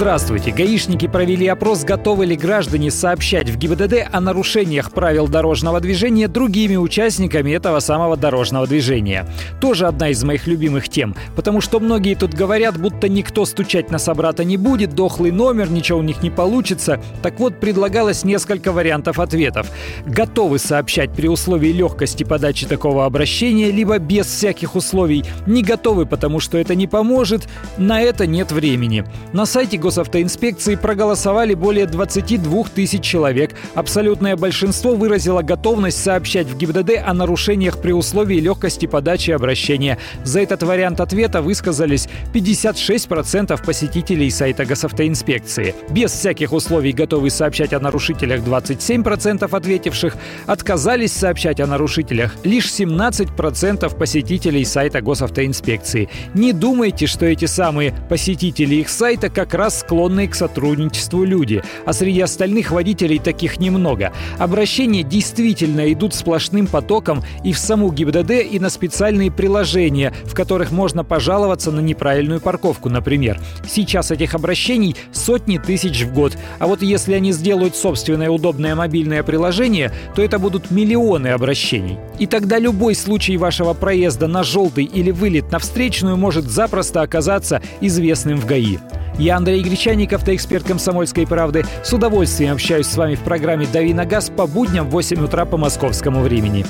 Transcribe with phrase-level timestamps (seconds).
[0.00, 0.50] Здравствуйте.
[0.50, 6.76] Гаишники провели опрос, готовы ли граждане сообщать в ГИБДД о нарушениях правил дорожного движения другими
[6.76, 9.26] участниками этого самого дорожного движения.
[9.60, 13.98] Тоже одна из моих любимых тем, потому что многие тут говорят, будто никто стучать на
[13.98, 16.98] собрата не будет, дохлый номер, ничего у них не получится.
[17.22, 19.66] Так вот, предлагалось несколько вариантов ответов.
[20.06, 25.26] Готовы сообщать при условии легкости подачи такого обращения, либо без всяких условий.
[25.46, 27.46] Не готовы, потому что это не поможет,
[27.76, 29.04] на это нет времени.
[29.34, 33.56] На сайте госавтоинспекции проголосовали более 22 тысяч человек.
[33.74, 39.98] Абсолютное большинство выразило готовность сообщать в ГИБДД о нарушениях при условии легкости подачи обращения.
[40.22, 45.74] За этот вариант ответа высказались 56% посетителей сайта госавтоинспекции.
[45.90, 50.16] Без всяких условий готовы сообщать о нарушителях 27% ответивших,
[50.46, 56.08] отказались сообщать о нарушителях лишь 17% посетителей сайта госавтоинспекции.
[56.34, 61.92] Не думайте, что эти самые посетители их сайта как раз склонные к сотрудничеству люди, а
[61.92, 64.12] среди остальных водителей таких немного.
[64.38, 70.70] Обращения действительно идут сплошным потоком и в саму ГИБДД, и на специальные приложения, в которых
[70.70, 73.40] можно пожаловаться на неправильную парковку, например.
[73.68, 79.22] Сейчас этих обращений сотни тысяч в год, а вот если они сделают собственное удобное мобильное
[79.22, 81.98] приложение, то это будут миллионы обращений.
[82.18, 87.62] И тогда любой случай вашего проезда на желтый или вылет на встречную может запросто оказаться
[87.80, 88.78] известным в ГАИ.
[89.20, 91.66] Я Андрей Гречаник, автоэксперт «Комсомольской правды».
[91.84, 95.44] С удовольствием общаюсь с вами в программе «Дави на газ» по будням в 8 утра
[95.44, 96.64] по московскому времени.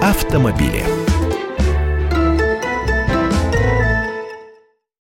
[0.00, 0.97] Автомобили.